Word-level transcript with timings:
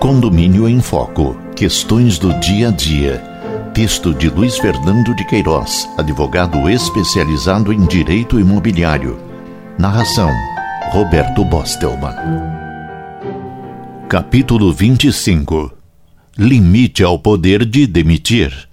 Condomínio 0.00 0.68
em 0.68 0.80
Foco. 0.80 1.36
Questões 1.54 2.18
do 2.18 2.32
dia 2.40 2.68
a 2.68 2.70
dia. 2.72 3.18
Texto 3.72 4.12
de 4.12 4.28
Luiz 4.28 4.58
Fernando 4.58 5.14
de 5.14 5.24
Queiroz, 5.24 5.88
advogado 5.96 6.68
especializado 6.68 7.72
em 7.72 7.86
direito 7.86 8.40
imobiliário. 8.40 9.18
Narração: 9.78 10.30
Roberto 10.90 11.44
Bostelman. 11.44 12.16
Capítulo 14.08 14.72
25 14.72 15.72
Limite 16.36 17.04
ao 17.04 17.18
poder 17.18 17.64
de 17.64 17.86
demitir. 17.86 18.68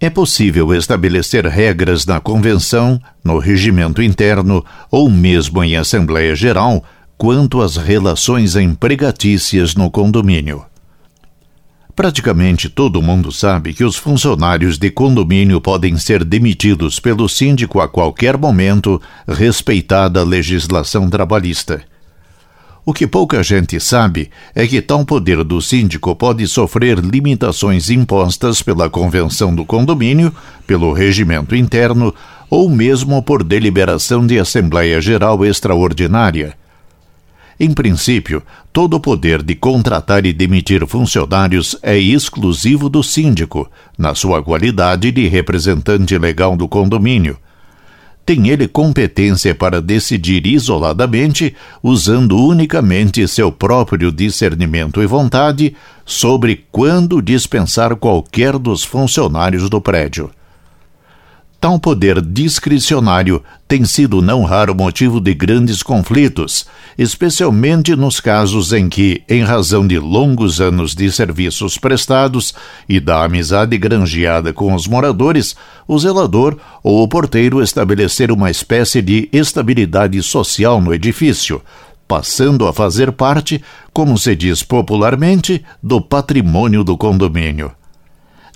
É 0.00 0.08
possível 0.08 0.74
estabelecer 0.74 1.46
regras 1.46 2.06
na 2.06 2.20
convenção, 2.20 3.00
no 3.22 3.38
regimento 3.38 4.02
interno 4.02 4.64
ou 4.90 5.10
mesmo 5.10 5.62
em 5.62 5.76
Assembleia 5.76 6.34
Geral 6.34 6.84
quanto 7.16 7.62
às 7.62 7.76
relações 7.76 8.56
empregatícias 8.56 9.74
no 9.74 9.90
condomínio. 9.90 10.64
Praticamente 11.94 12.68
todo 12.68 13.00
mundo 13.00 13.32
sabe 13.32 13.72
que 13.72 13.82
os 13.82 13.96
funcionários 13.96 14.76
de 14.76 14.90
condomínio 14.90 15.62
podem 15.62 15.96
ser 15.96 16.22
demitidos 16.24 17.00
pelo 17.00 17.26
síndico 17.26 17.80
a 17.80 17.88
qualquer 17.88 18.36
momento, 18.36 19.00
respeitada 19.26 20.20
a 20.20 20.24
legislação 20.24 21.08
trabalhista. 21.08 21.82
O 22.84 22.92
que 22.92 23.06
pouca 23.06 23.42
gente 23.42 23.80
sabe 23.80 24.30
é 24.54 24.66
que 24.66 24.82
tal 24.82 25.06
poder 25.06 25.42
do 25.42 25.60
síndico 25.62 26.14
pode 26.14 26.46
sofrer 26.46 26.98
limitações 26.98 27.88
impostas 27.88 28.60
pela 28.60 28.90
convenção 28.90 29.54
do 29.54 29.64
condomínio, 29.64 30.32
pelo 30.66 30.92
regimento 30.92 31.56
interno 31.56 32.14
ou 32.50 32.68
mesmo 32.68 33.22
por 33.22 33.42
deliberação 33.42 34.24
de 34.26 34.38
Assembleia 34.38 35.00
Geral 35.00 35.44
Extraordinária. 35.46 36.54
Em 37.58 37.72
princípio, 37.72 38.42
todo 38.72 38.94
o 38.94 39.00
poder 39.00 39.42
de 39.42 39.54
contratar 39.54 40.26
e 40.26 40.32
demitir 40.32 40.86
funcionários 40.86 41.76
é 41.82 41.98
exclusivo 41.98 42.88
do 42.88 43.02
síndico, 43.02 43.70
na 43.96 44.14
sua 44.14 44.42
qualidade 44.42 45.10
de 45.10 45.26
representante 45.26 46.18
legal 46.18 46.56
do 46.56 46.68
condomínio 46.68 47.38
tem 48.26 48.48
ele 48.48 48.66
competência 48.66 49.54
para 49.54 49.80
decidir 49.80 50.44
isoladamente, 50.48 51.54
usando 51.80 52.36
unicamente 52.36 53.26
seu 53.28 53.52
próprio 53.52 54.10
discernimento 54.10 55.00
e 55.00 55.06
vontade, 55.06 55.76
sobre 56.04 56.66
quando 56.72 57.22
dispensar 57.22 57.94
qualquer 57.94 58.58
dos 58.58 58.82
funcionários 58.82 59.70
do 59.70 59.80
prédio. 59.80 60.28
Tal 61.66 61.80
poder 61.80 62.22
discricionário 62.22 63.42
tem 63.66 63.84
sido 63.84 64.22
não 64.22 64.44
raro 64.44 64.72
motivo 64.72 65.20
de 65.20 65.34
grandes 65.34 65.82
conflitos, 65.82 66.64
especialmente 66.96 67.96
nos 67.96 68.20
casos 68.20 68.72
em 68.72 68.88
que, 68.88 69.24
em 69.28 69.42
razão 69.42 69.84
de 69.84 69.98
longos 69.98 70.60
anos 70.60 70.94
de 70.94 71.10
serviços 71.10 71.76
prestados 71.76 72.54
e 72.88 73.00
da 73.00 73.24
amizade 73.24 73.76
granjeada 73.76 74.52
com 74.52 74.72
os 74.76 74.86
moradores, 74.86 75.56
o 75.88 75.98
zelador 75.98 76.56
ou 76.84 77.02
o 77.02 77.08
porteiro 77.08 77.60
estabelecer 77.60 78.30
uma 78.30 78.48
espécie 78.48 79.02
de 79.02 79.28
estabilidade 79.32 80.22
social 80.22 80.80
no 80.80 80.94
edifício, 80.94 81.60
passando 82.06 82.68
a 82.68 82.72
fazer 82.72 83.10
parte, 83.10 83.60
como 83.92 84.16
se 84.16 84.36
diz 84.36 84.62
popularmente, 84.62 85.64
do 85.82 86.00
patrimônio 86.00 86.84
do 86.84 86.96
condomínio 86.96 87.72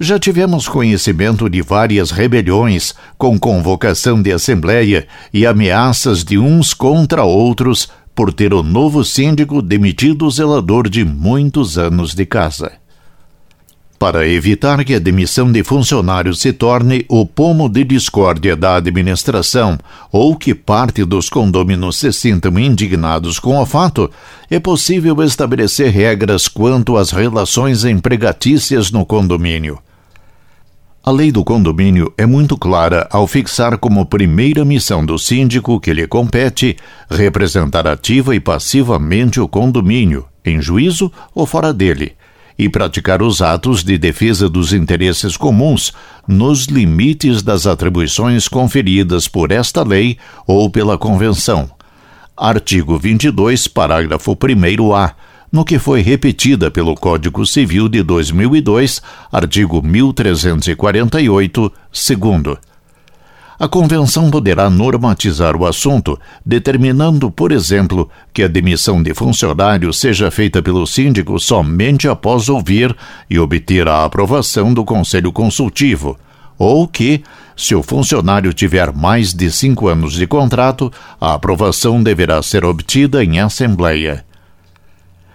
já 0.02 0.18
tivemos 0.18 0.66
conhecimento 0.66 1.48
de 1.50 1.60
várias 1.60 2.10
rebeliões 2.10 2.94
com 3.18 3.38
convocação 3.38 4.22
de 4.22 4.32
assembleia 4.32 5.06
e 5.32 5.44
ameaças 5.44 6.24
de 6.24 6.38
uns 6.38 6.72
contra 6.72 7.22
outros 7.22 7.90
por 8.14 8.32
ter 8.32 8.54
o 8.54 8.62
novo 8.62 9.04
síndico 9.04 9.60
demitido 9.60 10.24
o 10.24 10.30
zelador 10.30 10.88
de 10.88 11.04
muitos 11.04 11.76
anos 11.76 12.14
de 12.14 12.24
casa. 12.24 12.72
Para 13.98 14.26
evitar 14.26 14.82
que 14.86 14.94
a 14.94 14.98
demissão 14.98 15.52
de 15.52 15.62
funcionários 15.62 16.40
se 16.40 16.54
torne 16.54 17.05
o 17.06 17.27
pomo 17.27 17.68
de 17.68 17.84
discórdia 17.84 18.56
da 18.56 18.77
administração 18.77 19.78
ou 20.10 20.34
que 20.34 20.55
parte 20.55 21.05
dos 21.05 21.28
condôminos 21.28 21.96
se 21.96 22.10
sintam 22.10 22.58
indignados 22.58 23.39
com 23.39 23.58
o 23.58 23.66
fato, 23.66 24.10
é 24.50 24.58
possível 24.58 25.22
estabelecer 25.22 25.90
regras 25.90 26.48
quanto 26.48 26.96
às 26.96 27.10
relações 27.10 27.84
empregatícias 27.84 28.90
no 28.90 29.05
condomínio. 29.05 29.78
A 31.02 31.11
lei 31.11 31.33
do 31.33 31.42
condomínio 31.42 32.12
é 32.18 32.27
muito 32.27 32.58
clara 32.58 33.08
ao 33.11 33.27
fixar 33.27 33.78
como 33.78 34.05
primeira 34.05 34.66
missão 34.66 35.05
do 35.05 35.18
síndico 35.18 35.80
que 35.80 35.94
lhe 35.94 36.06
compete 36.06 36.77
representar 37.11 37.86
ativa 37.86 38.36
e 38.36 38.40
passivamente 38.40 39.40
o 39.40 39.48
condomínio, 39.48 40.27
em 40.44 40.60
juízo 40.60 41.10
ou 41.34 41.46
fora 41.46 41.72
dele, 41.72 42.12
e 42.58 42.68
praticar 42.68 43.22
os 43.22 43.40
atos 43.40 43.83
de 43.83 43.96
defesa 43.96 44.46
dos 44.46 44.74
interesses 44.74 45.39
comuns 45.39 45.90
nos 46.28 46.66
limites 46.66 47.42
das 47.42 47.66
atribuições 47.66 48.46
conferidas 48.46 49.27
por 49.27 49.52
esta 49.52 49.83
lei 49.83 50.18
ou 50.46 50.68
pela 50.68 50.98
convenção. 50.98 51.70
Artigo 52.36 52.98
22, 52.98 53.68
parágrafo 53.68 54.36
1a 54.36 55.14
no 55.52 55.64
que 55.64 55.78
foi 55.78 56.00
repetida 56.00 56.70
pelo 56.70 56.94
Código 56.94 57.44
Civil 57.44 57.88
de 57.88 58.02
2002, 58.02 59.02
artigo 59.33 59.83
1348, 59.83 61.72
segundo. 61.92 62.56
A 63.58 63.66
Convenção 63.68 64.30
poderá 64.30 64.70
normatizar 64.70 65.55
o 65.55 65.66
assunto, 65.66 66.18
determinando, 66.46 67.30
por 67.30 67.52
exemplo, 67.52 68.08
que 68.33 68.42
a 68.42 68.48
demissão 68.48 69.02
de 69.02 69.12
funcionário 69.12 69.92
seja 69.92 70.30
feita 70.30 70.62
pelo 70.62 70.86
síndico 70.86 71.39
somente 71.39 72.08
após 72.08 72.48
ouvir 72.48 72.96
e 73.28 73.39
obter 73.39 73.86
a 73.86 74.05
aprovação 74.05 74.72
do 74.72 74.83
Conselho 74.83 75.30
Consultivo, 75.30 76.16
ou 76.56 76.89
que, 76.89 77.22
se 77.55 77.74
o 77.74 77.83
funcionário 77.83 78.55
tiver 78.55 78.94
mais 78.94 79.34
de 79.34 79.50
cinco 79.50 79.89
anos 79.89 80.14
de 80.14 80.27
contrato, 80.27 80.90
a 81.20 81.34
aprovação 81.34 82.02
deverá 82.02 82.42
ser 82.42 82.64
obtida 82.64 83.22
em 83.22 83.40
Assembleia 83.40 84.24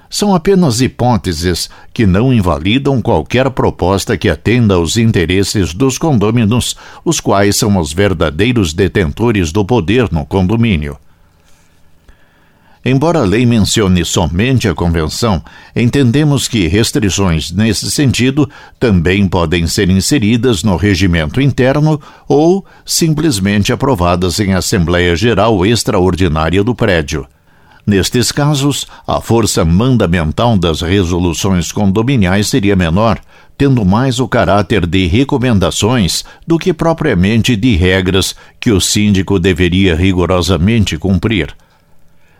são 0.09 0.33
apenas 0.33 0.81
hipóteses 0.81 1.69
que 1.93 2.05
não 2.05 2.33
invalidam 2.33 3.01
qualquer 3.01 3.49
proposta 3.49 4.17
que 4.17 4.29
atenda 4.29 4.75
aos 4.75 4.97
interesses 4.97 5.73
dos 5.73 5.97
condôminos, 5.97 6.75
os 7.03 7.19
quais 7.19 7.55
são 7.55 7.77
os 7.77 7.91
verdadeiros 7.91 8.73
detentores 8.73 9.51
do 9.51 9.65
poder 9.65 10.11
no 10.11 10.25
condomínio. 10.25 10.97
Embora 12.87 13.21
a 13.21 13.23
lei 13.23 13.47
mencione 13.47 14.05
somente 14.05 14.67
a 14.67 14.75
convenção, 14.75 15.43
entendemos 15.75 16.47
que 16.47 16.67
restrições 16.67 17.51
nesse 17.51 17.89
sentido 17.89 18.47
também 18.79 19.27
podem 19.27 19.65
ser 19.65 19.89
inseridas 19.89 20.61
no 20.61 20.75
regimento 20.75 21.41
interno 21.41 21.99
ou 22.27 22.63
simplesmente 22.85 23.73
aprovadas 23.73 24.39
em 24.39 24.53
Assembleia 24.53 25.15
Geral 25.15 25.65
Extraordinária 25.65 26.63
do 26.63 26.75
prédio. 26.75 27.25
Nestes 27.85 28.31
casos, 28.31 28.87
a 29.05 29.21
força 29.21 29.63
mandamental 29.63 30.57
das 30.57 30.81
resoluções 30.81 31.71
condominiais 31.71 32.47
seria 32.47 32.75
menor, 32.75 33.19
tendo 33.55 33.85
mais 33.85 34.19
o 34.19 34.27
caráter 34.27 34.87
de 34.87 35.05
recomendações 35.05 36.25
do 36.47 36.57
que 36.57 36.73
propriamente 36.73 37.55
de 37.55 37.75
regras 37.75 38.35
que 38.59 38.71
o 38.71 38.81
síndico 38.81 39.39
deveria 39.39 39.95
rigorosamente 39.95 40.97
cumprir. 40.97 41.55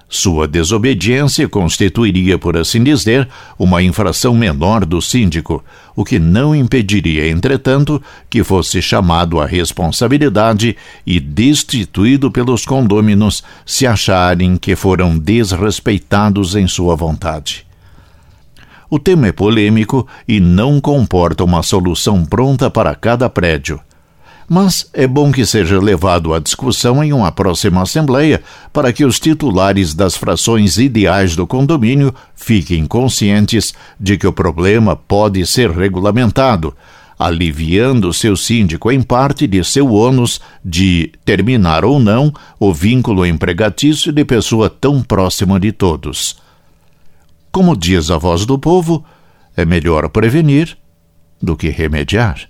Sua 0.07 0.47
desobediência 0.47 1.49
constituiria, 1.49 2.37
por 2.37 2.55
assim 2.55 2.83
dizer, 2.83 3.27
uma 3.57 3.81
infração 3.81 4.35
menor 4.35 4.85
do 4.85 5.01
síndico, 5.01 5.63
o 5.95 6.05
que 6.05 6.19
não 6.19 6.55
impediria, 6.55 7.27
entretanto, 7.27 8.01
que 8.29 8.43
fosse 8.43 8.81
chamado 8.81 9.39
à 9.39 9.45
responsabilidade 9.45 10.77
e 11.05 11.19
destituído 11.19 12.29
pelos 12.29 12.65
condôminos 12.65 13.43
se 13.65 13.87
acharem 13.87 14.57
que 14.57 14.75
foram 14.75 15.17
desrespeitados 15.17 16.55
em 16.55 16.67
sua 16.67 16.95
vontade. 16.95 17.65
O 18.87 18.99
tema 18.99 19.27
é 19.27 19.31
polêmico 19.31 20.07
e 20.27 20.39
não 20.39 20.79
comporta 20.79 21.43
uma 21.43 21.63
solução 21.63 22.23
pronta 22.23 22.69
para 22.69 22.93
cada 22.93 23.27
prédio 23.27 23.81
mas 24.47 24.89
é 24.93 25.07
bom 25.07 25.31
que 25.31 25.45
seja 25.45 25.79
levado 25.79 26.33
à 26.33 26.39
discussão 26.39 27.03
em 27.03 27.11
uma 27.11 27.31
próxima 27.31 27.81
Assembleia 27.81 28.41
para 28.71 28.93
que 28.93 29.03
os 29.03 29.19
titulares 29.19 29.93
das 29.93 30.15
frações 30.15 30.77
ideais 30.77 31.35
do 31.35 31.47
condomínio 31.47 32.13
fiquem 32.35 32.85
conscientes 32.85 33.73
de 33.99 34.17
que 34.17 34.27
o 34.27 34.33
problema 34.33 34.95
pode 34.95 35.45
ser 35.47 35.71
regulamentado, 35.71 36.75
aliviando 37.17 38.13
seu 38.13 38.35
síndico 38.37 38.91
em 38.91 39.01
parte 39.01 39.47
de 39.47 39.63
seu 39.63 39.91
ônus 39.91 40.39
de 40.63 41.11
terminar 41.23 41.83
ou 41.83 41.99
não 41.99 42.31
o 42.59 42.73
vínculo 42.73 43.25
empregatício 43.25 44.11
de 44.11 44.23
pessoa 44.23 44.69
tão 44.69 45.01
próxima 45.01 45.59
de 45.59 45.71
todos. 45.71 46.37
Como 47.51 47.75
diz 47.75 48.11
a 48.11 48.17
voz 48.17 48.45
do 48.45 48.59
povo, 48.59 49.03
é 49.55 49.65
melhor 49.65 50.09
prevenir 50.09 50.77
do 51.41 51.55
que 51.55 51.69
remediar. 51.69 52.49